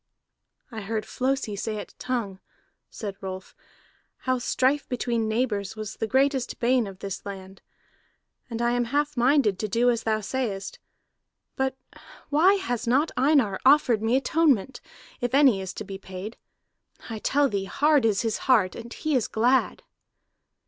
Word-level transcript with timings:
"I 0.71 0.81
heard 0.81 1.05
Flosi 1.05 1.55
say 1.55 1.77
at 1.77 1.93
Tongue," 1.99 2.39
said 2.89 3.15
Rolf, 3.21 3.55
"how 4.25 4.39
strife 4.39 4.89
between 4.89 5.27
neighbors 5.27 5.75
was 5.75 5.97
the 5.97 6.07
greatest 6.07 6.57
bane 6.59 6.87
of 6.87 6.97
this 6.97 7.23
land. 7.23 7.61
And 8.49 8.63
I 8.63 8.71
am 8.71 8.85
half 8.85 9.15
minded 9.15 9.59
to 9.59 9.67
do 9.67 9.91
as 9.91 10.01
thou 10.01 10.19
sayest. 10.19 10.79
But 11.55 11.77
why 12.29 12.55
has 12.55 12.87
not 12.87 13.11
Einar 13.15 13.59
offered 13.63 14.01
me 14.01 14.15
atonement, 14.15 14.81
if 15.19 15.35
any 15.35 15.61
is 15.61 15.71
to 15.75 15.83
be 15.83 15.99
paid? 15.99 16.35
I 17.07 17.19
tell 17.19 17.47
thee, 17.47 17.65
hard 17.65 18.03
is 18.03 18.23
his 18.23 18.39
heart, 18.49 18.73
and 18.73 18.91
he 18.91 19.13
is 19.13 19.27
glad!" 19.27 19.83